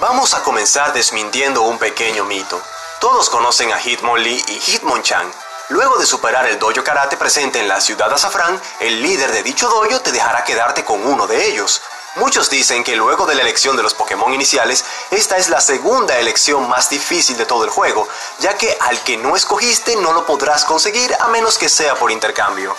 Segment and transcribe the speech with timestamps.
[0.00, 2.58] Vamos a comenzar desmintiendo un pequeño mito.
[3.00, 5.30] Todos conocen a Hitmonlee y Hitmonchan.
[5.68, 9.68] Luego de superar el dojo karate presente en la ciudad azafrán, el líder de dicho
[9.68, 11.82] dojo te dejará quedarte con uno de ellos.
[12.16, 16.18] Muchos dicen que luego de la elección de los Pokémon iniciales, esta es la segunda
[16.18, 18.08] elección más difícil de todo el juego,
[18.38, 22.10] ya que al que no escogiste no lo podrás conseguir a menos que sea por
[22.10, 22.74] intercambio.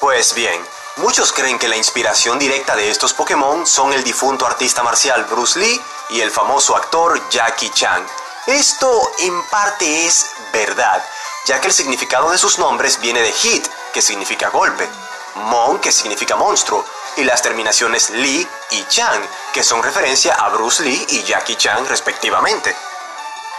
[0.00, 0.62] Pues bien,
[0.96, 5.58] muchos creen que la inspiración directa de estos Pokémon son el difunto artista marcial Bruce
[5.58, 8.06] Lee y el famoso actor Jackie Chan.
[8.46, 11.04] Esto en parte es verdad,
[11.46, 14.88] ya que el significado de sus nombres viene de hit, que significa golpe,
[15.34, 16.84] mon, que significa monstruo,
[17.16, 21.86] y las terminaciones Lee y Chan, que son referencia a Bruce Lee y Jackie Chan
[21.86, 22.76] respectivamente.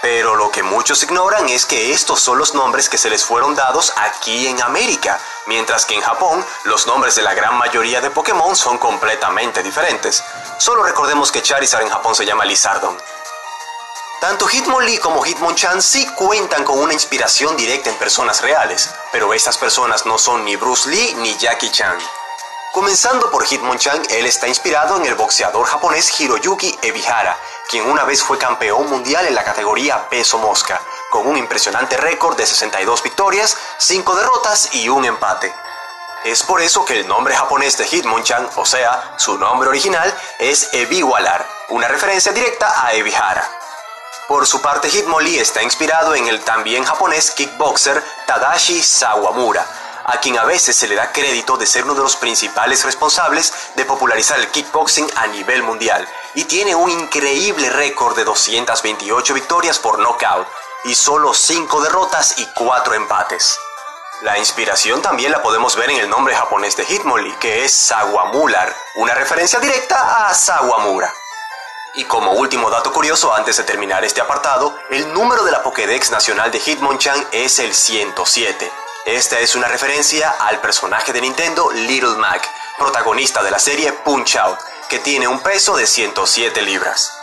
[0.02, 3.56] Pero lo que muchos ignoran es que estos son los nombres que se les fueron
[3.56, 8.12] dados aquí en América, mientras que en Japón los nombres de la gran mayoría de
[8.12, 10.24] Pokémon son completamente diferentes.
[10.60, 12.98] Solo recordemos que Charizard en Japón se llama Lizardon.
[14.20, 19.58] Tanto Hitmonlee como Hitmonchan sí cuentan con una inspiración directa en personas reales, pero estas
[19.58, 21.98] personas no son ni Bruce Lee ni Jackie Chan.
[22.74, 27.38] Comenzando por Hitmonchan, él está inspirado en el boxeador japonés Hiroyuki Ebihara,
[27.70, 32.38] quien una vez fue campeón mundial en la categoría peso mosca, con un impresionante récord
[32.38, 35.54] de 62 victorias, 5 derrotas y un empate.
[36.24, 40.74] Es por eso que el nombre japonés de Hitmonchan, o sea, su nombre original, es
[40.74, 43.50] Ebiwalar, una referencia directa a Ebihara.
[44.28, 49.66] Por su parte, Hitmonlee está inspirado en el también japonés kickboxer Tadashi Sawamura,
[50.04, 53.54] a quien a veces se le da crédito de ser uno de los principales responsables
[53.76, 59.80] de popularizar el kickboxing a nivel mundial, y tiene un increíble récord de 228 victorias
[59.80, 60.48] por knockout
[60.84, 63.60] y solo 5 derrotas y 4 empates.
[64.22, 68.76] La inspiración también la podemos ver en el nombre japonés de Hitmonlee, que es Sawamular,
[68.96, 71.14] una referencia directa a Sawamura.
[71.94, 76.10] Y como último dato curioso antes de terminar este apartado, el número de la Pokédex
[76.10, 78.72] nacional de Hitmonchan es el 107.
[79.06, 84.36] Esta es una referencia al personaje de Nintendo Little Mac, protagonista de la serie Punch
[84.36, 84.60] Out,
[84.90, 87.17] que tiene un peso de 107 libras.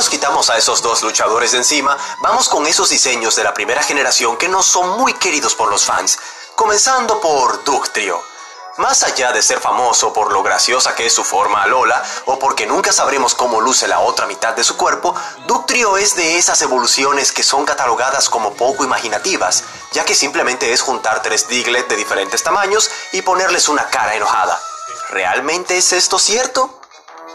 [0.00, 3.82] Nos quitamos a esos dos luchadores de encima, vamos con esos diseños de la primera
[3.82, 6.18] generación que no son muy queridos por los fans,
[6.54, 8.18] comenzando por Ductrio.
[8.78, 12.38] Más allá de ser famoso por lo graciosa que es su forma a Lola, o
[12.38, 15.14] porque nunca sabremos cómo luce la otra mitad de su cuerpo,
[15.46, 20.80] Ductrio es de esas evoluciones que son catalogadas como poco imaginativas, ya que simplemente es
[20.80, 24.58] juntar tres Diglett de diferentes tamaños y ponerles una cara enojada.
[25.10, 26.79] ¿Realmente es esto cierto?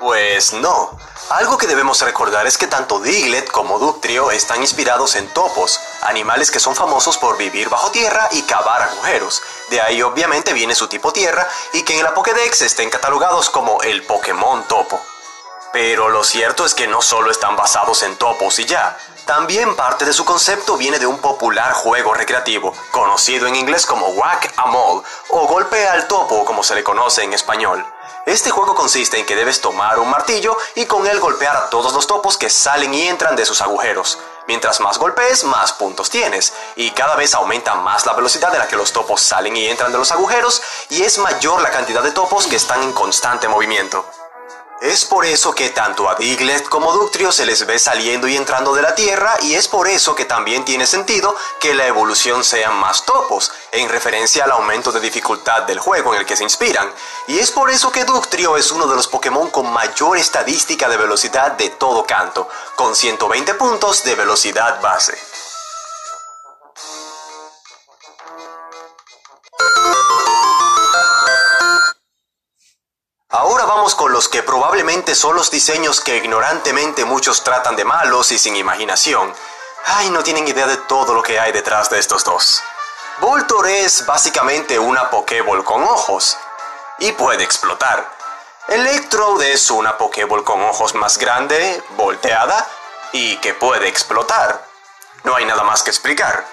[0.05, 0.95] Pues no.
[1.29, 6.51] Algo que debemos recordar es que tanto Diglett como Ductrio están inspirados en topos, animales
[6.51, 9.41] que son famosos por vivir bajo tierra y cavar agujeros.
[9.71, 13.81] De ahí obviamente viene su tipo tierra y que en la Pokédex estén catalogados como
[13.81, 15.01] el Pokémon topo.
[15.73, 18.95] Pero lo cierto es que no solo están basados en topos y ya,
[19.25, 24.09] también parte de su concepto viene de un popular juego recreativo, conocido en inglés como
[24.09, 27.83] Whack a Mole o Golpe al Topo como se le conoce en español.
[28.25, 31.93] Este juego consiste en que debes tomar un martillo y con él golpear a todos
[31.93, 34.17] los topos que salen y entran de sus agujeros.
[34.47, 38.67] Mientras más golpees, más puntos tienes, y cada vez aumenta más la velocidad de la
[38.67, 42.11] que los topos salen y entran de los agujeros, y es mayor la cantidad de
[42.11, 44.03] topos que están en constante movimiento.
[44.85, 48.71] Es por eso que tanto a Diglett como Ductrio se les ve saliendo y entrando
[48.75, 52.75] de la Tierra y es por eso que también tiene sentido que la evolución sean
[52.75, 56.87] más topos, en referencia al aumento de dificultad del juego en el que se inspiran.
[57.25, 60.97] Y es por eso que Ductrio es uno de los Pokémon con mayor estadística de
[60.97, 65.17] velocidad de todo canto, con 120 puntos de velocidad base.
[73.93, 78.55] Con los que probablemente son los diseños que ignorantemente muchos tratan de malos y sin
[78.55, 79.31] imaginación.
[79.85, 82.63] Ay, no tienen idea de todo lo que hay detrás de estos dos.
[83.19, 86.37] Voltor es básicamente una Pokéball con ojos
[86.97, 88.09] y puede explotar.
[88.67, 92.67] Electrode es una Pokéball con ojos más grande, volteada
[93.11, 94.65] y que puede explotar.
[95.23, 96.45] No hay nada más que explicar.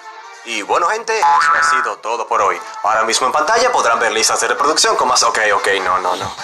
[0.45, 2.59] Y bueno gente, eso ha sido todo por hoy.
[2.83, 5.23] Ahora mismo en pantalla podrán ver listas de reproducción con más...
[5.23, 6.35] Ok, ok, no, no, no.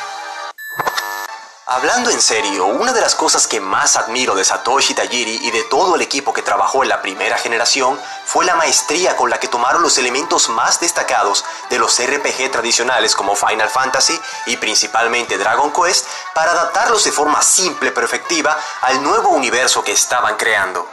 [1.72, 5.62] Hablando en serio, una de las cosas que más admiro de Satoshi Tajiri y de
[5.66, 9.48] todo el equipo que trabajó en la primera generación fue la maestría con la que
[9.48, 15.72] tomaron los elementos más destacados de los RPG tradicionales como Final Fantasy y principalmente Dragon
[15.72, 20.88] Quest para adaptarlos de forma simple pero efectiva al nuevo universo que estaban creando.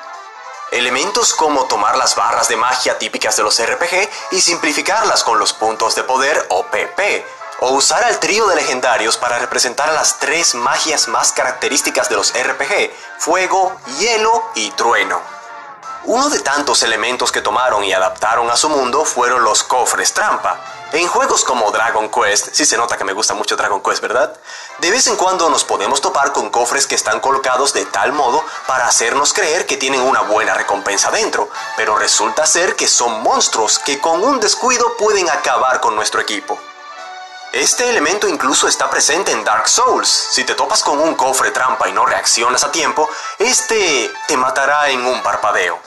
[0.73, 5.55] Elementos como tomar las barras de magia típicas de los RPG y simplificarlas con los
[5.55, 7.25] puntos de poder o PP,
[7.61, 12.32] o usar al trío de legendarios para representar las tres magias más características de los
[12.32, 15.20] RPG, fuego, hielo y trueno.
[16.05, 20.61] Uno de tantos elementos que tomaron y adaptaron a su mundo fueron los cofres trampa.
[20.93, 24.32] En juegos como Dragon Quest, si se nota que me gusta mucho Dragon Quest, ¿verdad?
[24.79, 28.44] De vez en cuando nos podemos topar con cofres que están colocados de tal modo
[28.69, 33.81] para hacernos creer que tienen una buena recompensa dentro, pero resulta ser que son monstruos
[33.81, 36.56] que con un descuido pueden acabar con nuestro equipo.
[37.52, 40.08] Este elemento incluso está presente en Dark Souls.
[40.08, 43.08] Si te topas con un cofre trampa y no reaccionas a tiempo,
[43.38, 45.78] este te matará en un parpadeo.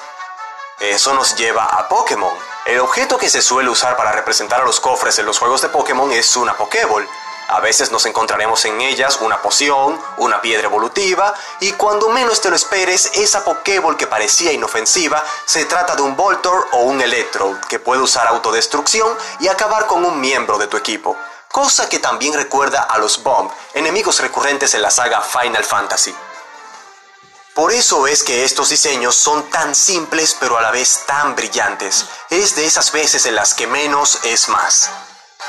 [0.80, 2.34] Eso nos lleva a Pokémon.
[2.66, 5.70] El objeto que se suele usar para representar a los cofres en los juegos de
[5.70, 7.08] Pokémon es una Pokéball.
[7.50, 12.50] A veces nos encontraremos en ellas una poción, una piedra evolutiva, y cuando menos te
[12.50, 17.60] lo esperes, esa Pokéball que parecía inofensiva se trata de un Voltor o un Electrode
[17.68, 21.18] que puede usar autodestrucción y acabar con un miembro de tu equipo.
[21.62, 26.16] Cosa que también recuerda a los Bomb, enemigos recurrentes en la saga Final Fantasy.
[27.54, 32.06] Por eso es que estos diseños son tan simples pero a la vez tan brillantes.
[32.30, 34.90] Es de esas veces en las que menos es más.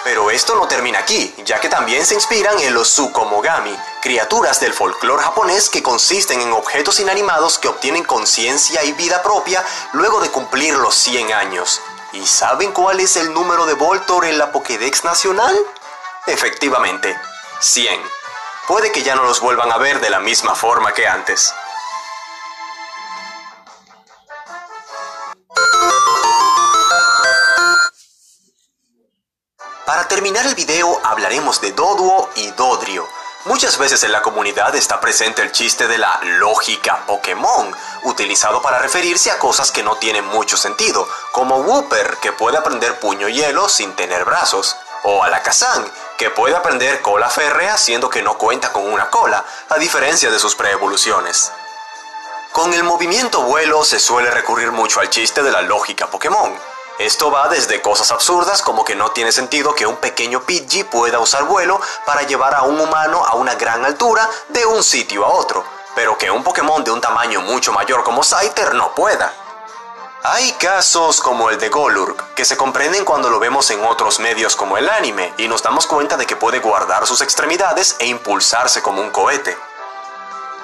[0.02, 4.74] Pero esto no termina aquí, ya que también se inspiran en los Tsukomogami, criaturas del
[4.74, 10.30] folclore japonés que consisten en objetos inanimados que obtienen conciencia y vida propia luego de
[10.32, 11.80] cumplir los 100 años.
[12.12, 15.56] ¿Y saben cuál es el número de Voltor en la Pokédex nacional?
[16.26, 17.18] Efectivamente,
[17.60, 18.00] 100.
[18.68, 21.52] Puede que ya no los vuelvan a ver de la misma forma que antes.
[29.86, 33.08] Para terminar el video hablaremos de Doduo y Dodrio.
[33.46, 37.74] Muchas veces en la comunidad está presente el chiste de la lógica Pokémon,
[38.04, 43.00] utilizado para referirse a cosas que no tienen mucho sentido, como Wooper, que puede aprender
[43.00, 45.90] puño hielo sin tener brazos, o Alakazam,
[46.20, 50.38] que puede aprender cola férrea siendo que no cuenta con una cola, a diferencia de
[50.38, 51.50] sus preevoluciones.
[52.52, 56.54] Con el movimiento vuelo se suele recurrir mucho al chiste de la lógica Pokémon,
[56.98, 61.20] esto va desde cosas absurdas como que no tiene sentido que un pequeño Pidgey pueda
[61.20, 65.30] usar vuelo para llevar a un humano a una gran altura de un sitio a
[65.30, 65.64] otro,
[65.94, 69.32] pero que un Pokémon de un tamaño mucho mayor como Scyther no pueda.
[70.22, 74.54] Hay casos como el de Golurk, que se comprenden cuando lo vemos en otros medios
[74.54, 78.82] como el anime, y nos damos cuenta de que puede guardar sus extremidades e impulsarse
[78.82, 79.56] como un cohete.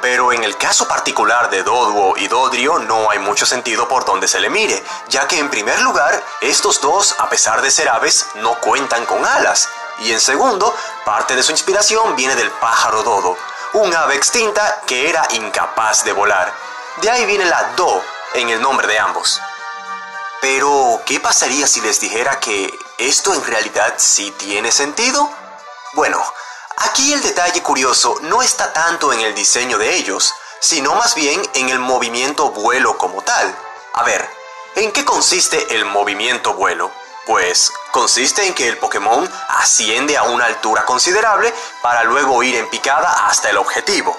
[0.03, 4.29] Pero en el caso particular de Doduo y Dodrio no hay mucho sentido por donde
[4.29, 8.27] se le mire, ya que en primer lugar, estos dos, a pesar de ser aves,
[8.35, 9.71] no cuentan con alas,
[10.01, 10.77] y en segundo,
[11.07, 13.39] parte de su inspiración viene del pájaro dodo,
[13.73, 16.53] un ave extinta que era incapaz de volar.
[17.01, 18.03] De ahí viene la Do
[18.37, 19.41] en el nombre de ambos.
[20.41, 25.31] Pero, ¿qué pasaría si les dijera que esto en realidad sí tiene sentido?
[25.95, 26.23] Bueno,
[26.79, 31.41] Aquí el detalle curioso no está tanto en el diseño de ellos, sino más bien
[31.55, 33.57] en el movimiento vuelo como tal.
[33.95, 34.29] A ver,
[34.75, 36.93] ¿en qué consiste el movimiento vuelo?
[37.25, 42.69] Pues consiste en que el Pokémon asciende a una altura considerable para luego ir en
[42.69, 44.15] picada hasta el objetivo.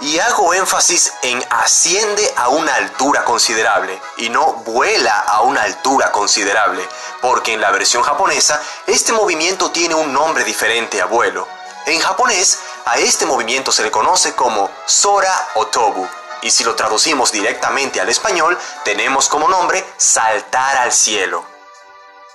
[0.00, 6.10] Y hago énfasis en asciende a una altura considerable y no vuela a una altura
[6.10, 6.86] considerable,
[7.22, 11.46] porque en la versión japonesa este movimiento tiene un nombre diferente a vuelo.
[11.86, 16.06] En japonés, a este movimiento se le conoce como Sora Otobu,
[16.42, 21.44] y si lo traducimos directamente al español, tenemos como nombre saltar al cielo.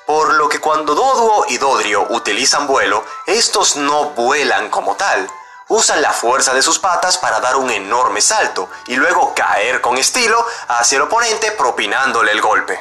[0.07, 5.29] Por lo que cuando Doduo y Dodrio utilizan vuelo, estos no vuelan como tal,
[5.69, 9.97] usan la fuerza de sus patas para dar un enorme salto y luego caer con
[9.97, 12.79] estilo hacia el oponente propinándole el golpe.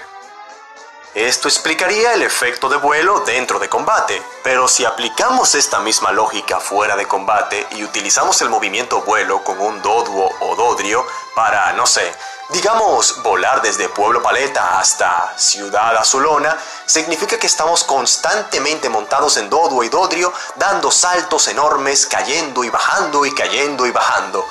[1.15, 6.61] Esto explicaría el efecto de vuelo dentro de combate, pero si aplicamos esta misma lógica
[6.61, 11.05] fuera de combate y utilizamos el movimiento vuelo con un doduo o dodrio
[11.35, 12.13] para, no sé,
[12.51, 19.85] digamos volar desde Pueblo Paleta hasta Ciudad Azulona, significa que estamos constantemente montados en doduo
[19.85, 24.45] y dodrio, dando saltos enormes, cayendo y bajando y cayendo y bajando.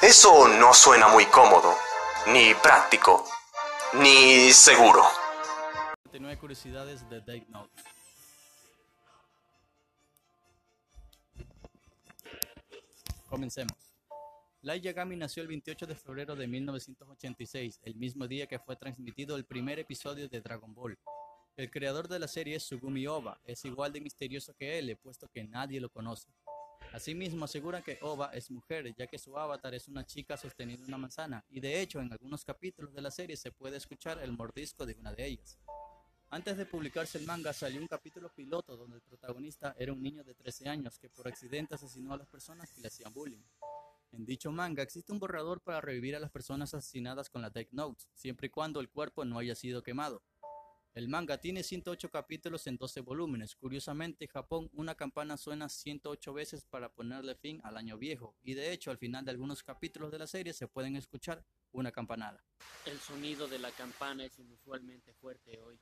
[0.00, 1.76] Eso no suena muy cómodo,
[2.26, 3.24] ni práctico,
[3.94, 5.08] ni seguro.
[13.28, 13.81] Comencemos.
[14.64, 19.34] Light Yagami nació el 28 de febrero de 1986, el mismo día que fue transmitido
[19.34, 20.96] el primer episodio de Dragon Ball.
[21.56, 25.42] El creador de la serie, Sugumi Oba, es igual de misterioso que él, puesto que
[25.42, 26.28] nadie lo conoce.
[26.92, 30.96] Asimismo, aseguran que Oba es mujer, ya que su avatar es una chica sosteniendo una
[30.96, 34.86] manzana, y de hecho en algunos capítulos de la serie se puede escuchar el mordisco
[34.86, 35.58] de una de ellas.
[36.30, 40.22] Antes de publicarse el manga salió un capítulo piloto donde el protagonista era un niño
[40.22, 43.42] de 13 años que por accidente asesinó a las personas que le hacían bullying.
[44.12, 47.72] En dicho manga existe un borrador para revivir a las personas asesinadas con la Death
[47.72, 50.22] Note, siempre y cuando el cuerpo no haya sido quemado.
[50.94, 53.56] El manga tiene 108 capítulos en 12 volúmenes.
[53.56, 58.72] Curiosamente, Japón, una campana suena 108 veces para ponerle fin al año viejo, y de
[58.72, 62.44] hecho al final de algunos capítulos de la serie se pueden escuchar una campanada.
[62.84, 65.80] El sonido de la campana es inusualmente fuerte hoy.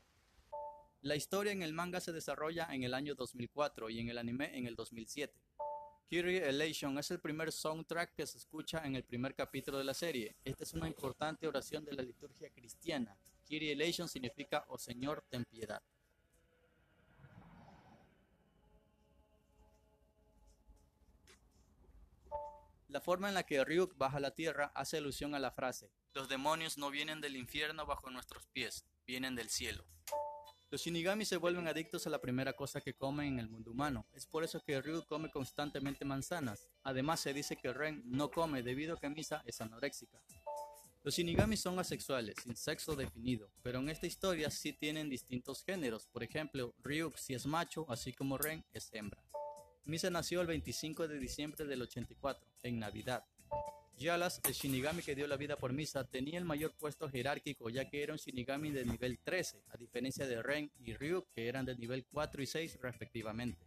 [1.00, 4.56] La historia en el manga se desarrolla en el año 2004 y en el anime
[4.56, 5.34] en el 2007.
[6.10, 9.94] Kyrie Elation es el primer soundtrack que se escucha en el primer capítulo de la
[9.94, 10.34] serie.
[10.44, 13.16] Esta es una importante oración de la liturgia cristiana
[13.50, 15.82] Kyrie eleison significa Oh Señor, ten piedad.
[22.88, 26.28] La forma en la que Ryuk baja la tierra hace alusión a la frase, los
[26.28, 29.84] demonios no vienen del infierno bajo nuestros pies, vienen del cielo.
[30.70, 34.06] Los Shinigami se vuelven adictos a la primera cosa que comen en el mundo humano.
[34.12, 36.68] Es por eso que Ryuk come constantemente manzanas.
[36.84, 40.22] Además se dice que Ren no come debido a que Misa es anoréxica.
[41.02, 46.06] Los Shinigami son asexuales, sin sexo definido, pero en esta historia sí tienen distintos géneros.
[46.06, 49.24] Por ejemplo, Ryuk sí es macho, así como Ren es hembra.
[49.86, 53.24] Misa nació el 25 de diciembre del 84, en Navidad.
[54.00, 57.86] Yalas, el Shinigami que dio la vida por Misa, tenía el mayor puesto jerárquico ya
[57.90, 61.66] que era un Shinigami de nivel 13, a diferencia de Ren y Ryuk que eran
[61.66, 63.66] de nivel 4 y 6 respectivamente.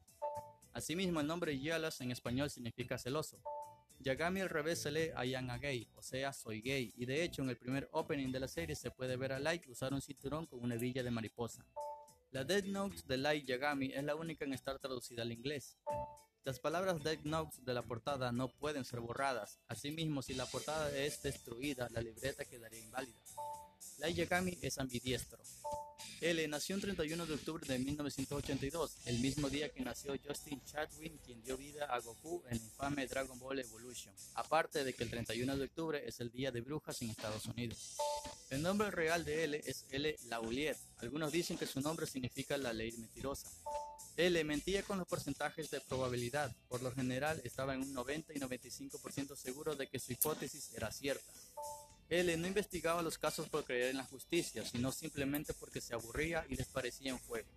[0.74, 3.44] Asimismo, el nombre Yalas en español significa celoso.
[4.00, 7.44] Yagami al revés se lee I am gay, o sea, soy gay, y de hecho
[7.44, 10.48] en el primer opening de la serie se puede ver a Light usar un cinturón
[10.48, 11.64] con una hebilla de mariposa.
[12.32, 15.78] La Dead Notes de Light Yagami es la única en estar traducida al inglés.
[16.46, 20.92] Las palabras Dead Notes de la portada no pueden ser borradas, asimismo si la portada
[20.92, 23.18] es destruida, la libreta quedaría inválida.
[24.00, 25.42] Light Yagami es ambidiestro.
[26.24, 31.18] L nació el 31 de octubre de 1982, el mismo día que nació Justin Chatwin,
[31.18, 35.10] quien dio vida a Goku en el infame Dragon Ball Evolution, aparte de que el
[35.10, 37.98] 31 de octubre es el Día de Brujas en Estados Unidos.
[38.50, 40.16] El nombre real de L es L.
[40.30, 40.78] Lauliet.
[41.00, 43.50] Algunos dicen que su nombre significa la ley mentirosa.
[44.16, 46.56] L mentía con los porcentajes de probabilidad.
[46.70, 50.90] Por lo general estaba en un 90 y 95% seguro de que su hipótesis era
[50.90, 51.34] cierta.
[52.20, 56.46] L no investigaba los casos por creer en la justicia, sino simplemente porque se aburría
[56.48, 57.50] y les parecía un juego.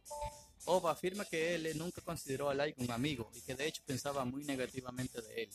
[0.64, 4.24] Oba afirma que L nunca consideró a Light un amigo y que de hecho pensaba
[4.24, 5.50] muy negativamente de él.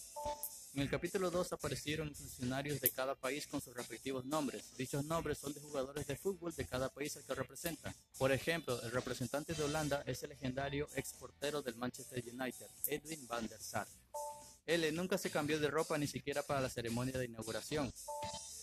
[0.76, 4.78] En el capítulo 2 aparecieron funcionarios de cada país con sus respectivos nombres.
[4.78, 7.96] Dichos nombres son de jugadores de fútbol de cada país al que representan.
[8.20, 13.48] Por ejemplo, el representante de Holanda es el legendario exportero del Manchester United, Edwin van
[13.48, 13.88] der Sar.
[14.68, 17.92] L nunca se cambió de ropa ni siquiera para la ceremonia de inauguración.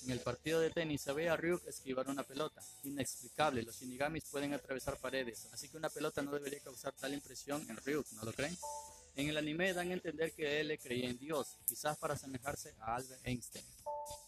[0.09, 2.63] En el partido de tenis se ve a Ryuk esquivar una pelota.
[2.85, 7.63] Inexplicable, los shinigamis pueden atravesar paredes, así que una pelota no debería causar tal impresión
[7.69, 8.57] en Ryuk, ¿no lo creen?
[9.17, 12.97] En el anime dan a entender que L creía en Dios, quizás para asemejarse a
[12.97, 13.67] Albert Einstein.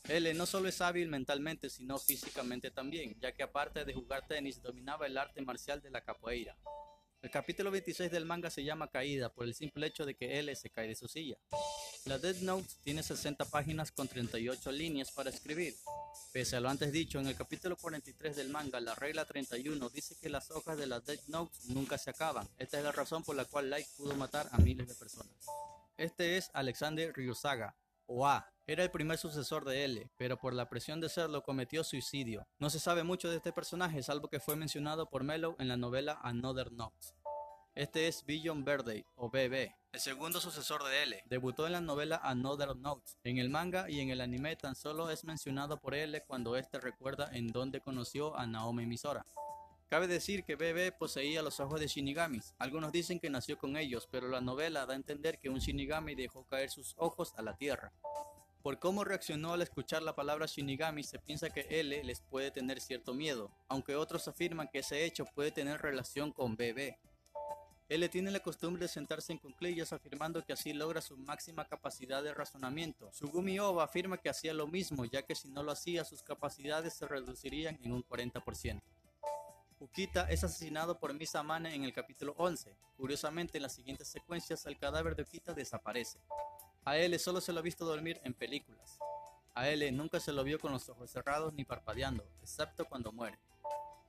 [0.07, 4.61] L no solo es hábil mentalmente, sino físicamente también, ya que aparte de jugar tenis,
[4.61, 6.59] dominaba el arte marcial de la capoeira.
[7.23, 10.57] El capítulo 26 del manga se llama Caída por el simple hecho de que L
[10.57, 11.37] se cae de su silla.
[12.07, 15.75] La Dead Note tiene 60 páginas con 38 líneas para escribir.
[16.33, 20.17] Pese a lo antes dicho, en el capítulo 43 del manga, la regla 31 dice
[20.19, 22.49] que las hojas de la Dead Note nunca se acaban.
[22.57, 25.37] Esta es la razón por la cual Light pudo matar a miles de personas.
[25.99, 27.77] Este es Alexander Ryusaga,
[28.11, 28.47] o.
[28.67, 32.47] Era el primer sucesor de L, pero por la presión de serlo cometió suicidio.
[32.59, 35.77] No se sabe mucho de este personaje, salvo que fue mencionado por Mellow en la
[35.77, 37.09] novela Another Note.
[37.75, 41.23] Este es Billion Verde, o BB, el segundo sucesor de L.
[41.27, 43.13] Debutó en la novela Another Note.
[43.25, 46.79] En el manga y en el anime tan solo es mencionado por L cuando éste
[46.79, 49.27] recuerda en dónde conoció a Naomi Misora.
[49.91, 52.55] Cabe decir que BB poseía los ojos de Shinigamis.
[52.61, 56.15] Algunos dicen que nació con ellos, pero la novela da a entender que un Shinigami
[56.15, 57.93] dejó caer sus ojos a la tierra.
[58.63, 62.81] Por cómo reaccionó al escuchar la palabra Shinigami, se piensa que L les puede tener
[62.81, 66.97] cierto miedo, aunque otros afirman que ese hecho puede tener relación con BB.
[67.89, 72.23] Él tiene la costumbre de sentarse en cuclillas afirmando que así logra su máxima capacidad
[72.23, 73.11] de razonamiento.
[73.13, 76.95] Sugumi Oba afirma que hacía lo mismo, ya que si no lo hacía sus capacidades
[76.95, 78.81] se reducirían en un 40%.
[79.81, 82.77] Ukita es asesinado por Misa Mane en el capítulo 11.
[82.99, 86.21] Curiosamente, en las siguientes secuencias el cadáver de Ukita desaparece.
[86.85, 88.99] A él solo se lo ha visto dormir en películas.
[89.55, 93.39] A él nunca se lo vio con los ojos cerrados ni parpadeando, excepto cuando muere.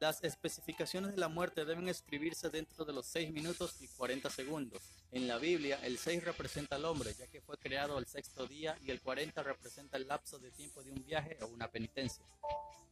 [0.01, 4.81] Las especificaciones de la muerte deben escribirse dentro de los 6 minutos y 40 segundos.
[5.11, 8.77] En la Biblia, el 6 representa al hombre, ya que fue creado el sexto día,
[8.81, 12.25] y el 40 representa el lapso de tiempo de un viaje o una penitencia.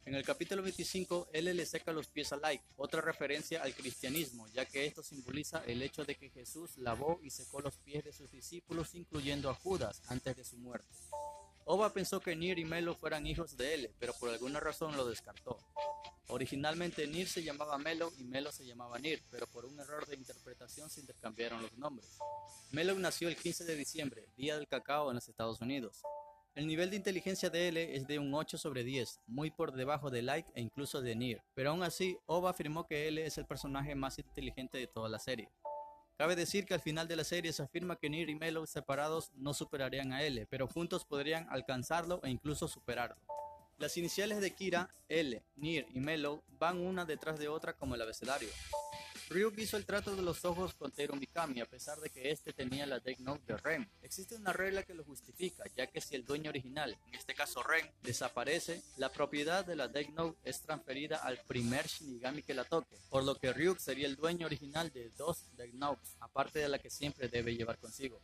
[0.09, 4.47] En el capítulo 25, él le seca los pies a Like, otra referencia al cristianismo,
[4.47, 8.11] ya que esto simboliza el hecho de que Jesús lavó y secó los pies de
[8.11, 10.95] sus discípulos, incluyendo a Judas, antes de su muerte.
[11.65, 15.05] Oba pensó que Nir y Melo fueran hijos de él, pero por alguna razón lo
[15.07, 15.59] descartó.
[16.29, 20.15] Originalmente Nir se llamaba Melo y Melo se llamaba Nir, pero por un error de
[20.15, 22.17] interpretación se intercambiaron los nombres.
[22.71, 26.01] Melo nació el 15 de diciembre, día del cacao en los Estados Unidos.
[26.59, 30.09] El nivel de inteligencia de L es de un 8 sobre 10, muy por debajo
[30.09, 33.45] de Light e incluso de Nir, pero aún así Oba afirmó que L es el
[33.45, 35.49] personaje más inteligente de toda la serie.
[36.17, 39.31] Cabe decir que al final de la serie se afirma que Nir y Melo separados
[39.35, 43.15] no superarían a L, pero juntos podrían alcanzarlo e incluso superarlo.
[43.77, 48.01] Las iniciales de Kira, L, Nir y Melo van una detrás de otra como el
[48.01, 48.49] abecedario.
[49.29, 52.51] Ryuk hizo el trato de los ojos con Teru Mikami a pesar de que este
[52.51, 53.87] tenía la Deck Note de Ren.
[54.01, 57.61] Existe una regla que lo justifica, ya que si el dueño original, en este caso
[57.61, 62.63] Ren, desaparece, la propiedad de la Deck Note es transferida al primer Shinigami que la
[62.63, 66.69] toque, por lo que Ryuk sería el dueño original de dos Deck Notes, aparte de
[66.69, 68.19] la que siempre debe llevar consigo.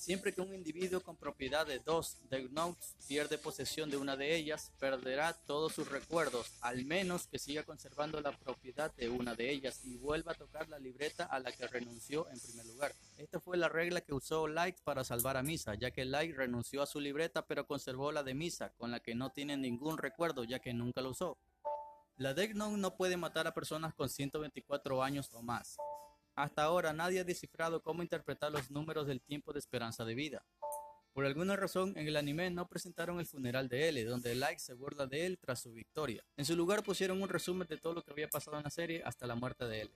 [0.00, 4.34] Siempre que un individuo con propiedad de dos Death Notes pierde posesión de una de
[4.34, 9.50] ellas, perderá todos sus recuerdos, al menos que siga conservando la propiedad de una de
[9.50, 12.94] ellas y vuelva a tocar la libreta a la que renunció en primer lugar.
[13.18, 16.80] Esta fue la regla que usó Light para salvar a Misa, ya que Light renunció
[16.80, 20.44] a su libreta pero conservó la de Misa, con la que no tiene ningún recuerdo
[20.44, 21.36] ya que nunca la usó.
[22.16, 25.76] La Note no puede matar a personas con 124 años o más.
[26.34, 30.44] Hasta ahora nadie ha descifrado cómo interpretar los números del tiempo de esperanza de vida.
[31.12, 34.74] Por alguna razón, en el anime no presentaron el funeral de L, donde Light se
[34.74, 36.24] burla de él tras su victoria.
[36.36, 39.02] En su lugar pusieron un resumen de todo lo que había pasado en la serie
[39.04, 39.90] hasta la muerte de L.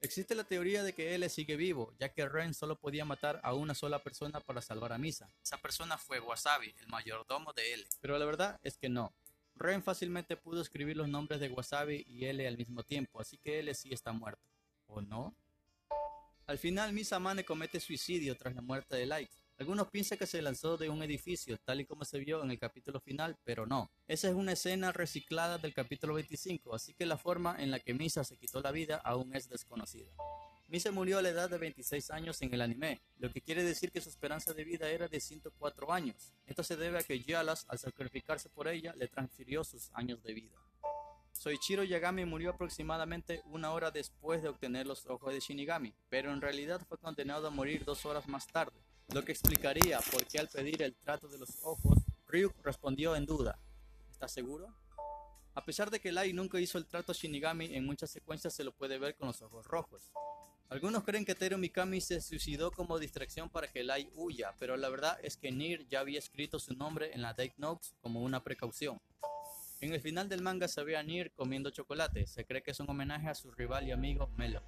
[0.00, 3.54] Existe la teoría de que L sigue vivo, ya que Ren solo podía matar a
[3.54, 5.30] una sola persona para salvar a Misa.
[5.42, 7.84] Esa persona fue Wasabi, el mayordomo de L.
[8.00, 9.14] Pero la verdad es que no.
[9.54, 13.58] Ren fácilmente pudo escribir los nombres de Wasabi y L al mismo tiempo, así que
[13.60, 14.42] L sí está muerto.
[14.86, 15.34] ¿O no?
[16.48, 19.30] Al final, Misa Mane comete suicidio tras la muerte de Light.
[19.58, 22.58] Algunos piensan que se lanzó de un edificio, tal y como se vio en el
[22.60, 23.90] capítulo final, pero no.
[24.06, 27.94] Esa es una escena reciclada del capítulo 25, así que la forma en la que
[27.94, 30.12] Misa se quitó la vida aún es desconocida.
[30.68, 33.90] Misa murió a la edad de 26 años en el anime, lo que quiere decir
[33.90, 36.32] que su esperanza de vida era de 104 años.
[36.46, 40.34] Esto se debe a que Yalas, al sacrificarse por ella, le transfirió sus años de
[40.34, 40.65] vida.
[41.46, 46.40] Soichiro Yagami murió aproximadamente una hora después de obtener los ojos de Shinigami, pero en
[46.40, 48.76] realidad fue condenado a morir dos horas más tarde,
[49.14, 53.26] lo que explicaría por qué al pedir el trato de los ojos, Ryuk respondió en
[53.26, 53.60] duda.
[54.10, 54.74] ¿Estás seguro?
[55.54, 58.72] A pesar de que Lai nunca hizo el trato Shinigami, en muchas secuencias se lo
[58.72, 60.10] puede ver con los ojos rojos.
[60.68, 64.88] Algunos creen que Teru Mikami se suicidó como distracción para que Lai huya, pero la
[64.88, 68.42] verdad es que Nir ya había escrito su nombre en la Death Notes como una
[68.42, 69.00] precaución.
[69.80, 72.80] En el final del manga se ve a Nir comiendo chocolate, se cree que es
[72.80, 74.62] un homenaje a su rival y amigo Melo.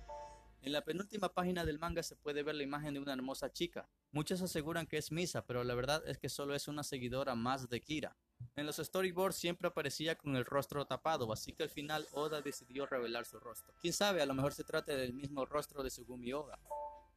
[0.61, 3.89] En la penúltima página del manga se puede ver la imagen de una hermosa chica.
[4.13, 7.71] Muchos aseguran que es Misa, pero la verdad es que solo es una seguidora más
[7.71, 8.19] de Kira.
[8.55, 12.85] En los storyboards siempre aparecía con el rostro tapado, así que al final Oda decidió
[12.85, 13.73] revelar su rostro.
[13.81, 16.59] Quién sabe, a lo mejor se trata del mismo rostro de Sugumi Oda.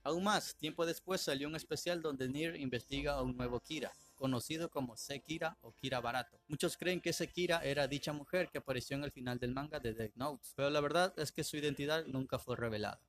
[0.03, 3.91] Aún más, tiempo después salió un especial donde Nir investiga a un nuevo Kira
[4.21, 6.39] conocido como Sekira o Kira Barato.
[6.47, 9.95] Muchos creen que Sekira era dicha mujer que apareció en el final del manga de
[9.95, 13.01] Death Notes, pero la verdad es que su identidad nunca fue revelada.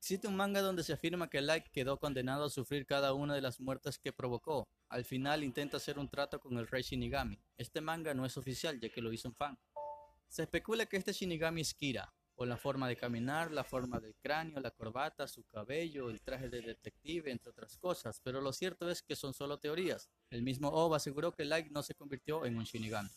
[0.00, 3.40] Existe un manga donde se afirma que Light quedó condenado a sufrir cada una de
[3.40, 4.66] las muertes que provocó.
[4.88, 7.38] Al final intenta hacer un trato con el rey Shinigami.
[7.56, 9.56] Este manga no es oficial ya que lo hizo un fan.
[10.26, 14.14] Se especula que este Shinigami es Kira, o la forma de caminar, la forma del
[14.14, 18.88] cráneo, la corbata, su cabello, el traje de detective, entre otras cosas, pero lo cierto
[18.88, 20.08] es que son solo teorías.
[20.30, 23.10] El mismo Oba aseguró que Light no se convirtió en un Shinigami.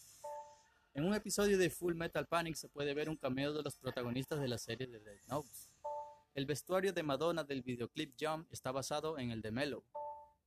[0.95, 4.41] En un episodio de Full Metal Panic se puede ver un cameo de los protagonistas
[4.41, 5.49] de la serie de Death Note.
[6.33, 9.83] El vestuario de Madonna del videoclip Jump está basado en el de Mellow.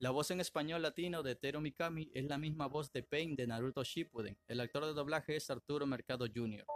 [0.00, 3.46] La voz en español latino de Teru Mikami es la misma voz de Pain de
[3.46, 4.36] Naruto Shippuden.
[4.48, 6.66] El actor de doblaje es Arturo Mercado Jr.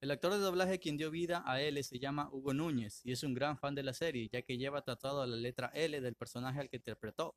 [0.00, 3.24] El actor de doblaje quien dio vida a L se llama Hugo Núñez y es
[3.24, 6.60] un gran fan de la serie, ya que lleva tratado la letra L del personaje
[6.60, 7.34] al que interpretó.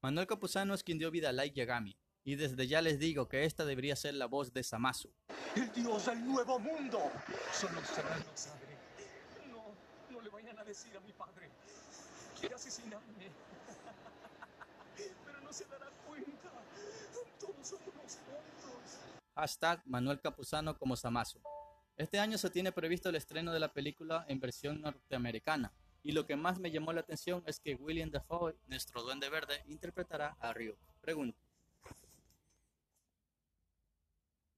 [0.00, 3.44] Manuel Capuzano es quien dio vida a Light Yagami, y desde ya les digo que
[3.44, 5.12] esta debería ser la voz de Samasu.
[5.56, 7.00] ¡El dios del nuevo mundo!
[7.52, 8.78] Solo será el padre.
[9.50, 9.74] No,
[10.12, 11.50] no le vayan a decir a mi padre.
[12.38, 13.32] Quiere asesinarme.
[15.26, 16.52] Pero no se dará cuenta.
[17.40, 19.00] Todos somos unos tontos.
[19.34, 21.40] Hashtag Manuel Capuzano como Samasu.
[22.00, 25.70] Este año se tiene previsto el estreno de la película en versión norteamericana.
[26.02, 29.62] Y lo que más me llamó la atención es que William Dafoe, nuestro duende verde,
[29.66, 30.78] interpretará a Ryuk.
[31.02, 31.38] Pregunta,